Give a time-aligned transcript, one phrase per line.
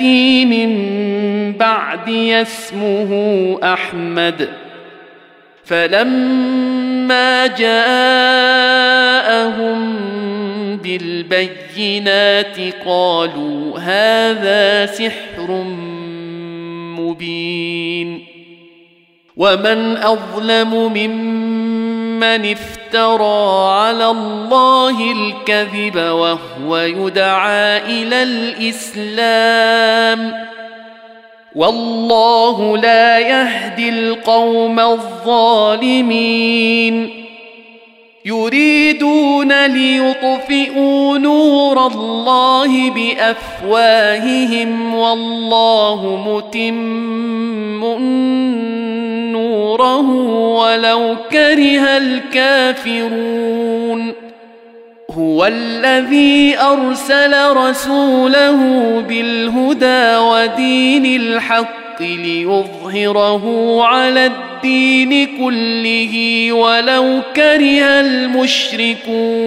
[0.00, 0.72] يأتي من
[1.52, 4.48] بعدي اسمه أحمد.
[5.64, 7.96] فلما جاءهم
[10.76, 15.64] بالبينات قالوا هذا سحر
[16.98, 18.24] مبين.
[19.36, 30.32] ومن أظلم ممن افترى على الله الكذب وهو يدعى إلى الإسلام.
[31.54, 36.06] والله لا يهدي القوم الظالمين.
[38.24, 47.84] يريدون ليطفئوا نور الله بأفواههم والله متم
[49.76, 50.10] نوره
[50.56, 53.32] ولو كره الكافرون.
[55.10, 58.60] هو الذي أرسل رسوله
[59.08, 63.44] بالهدى ودين الحق ليظهره
[63.82, 69.46] على الدين كله ولو كره المشركون.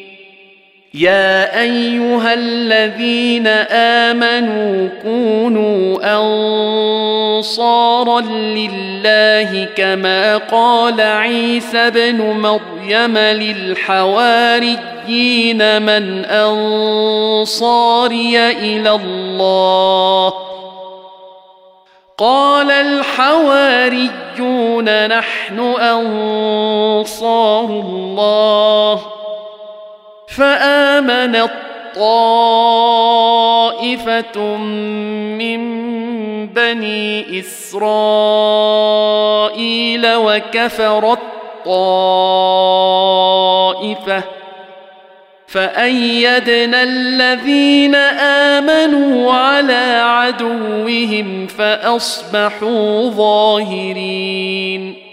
[0.93, 5.97] يا أيها الذين آمنوا كونوا
[7.39, 14.81] أنصارا لله كما قال عيسى ابن مريم للحواريين
[15.81, 17.69] من أنصاري
[18.49, 20.33] إلى الله.
[22.17, 24.07] قال الحواريون
[25.07, 28.60] نحن أنصار الله.
[30.41, 31.51] فامنت
[31.95, 32.57] طائفه
[35.37, 35.61] من
[36.47, 37.83] بني إسرائيل
[40.15, 41.19] وكفرت
[41.65, 42.23] طائفه
[45.47, 47.95] فأيدنا الذين
[48.55, 55.10] آمنوا على عدوهم فأصبحوا ظاهرين